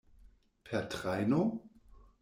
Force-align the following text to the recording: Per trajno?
Per 0.69 0.81
trajno? 0.95 1.47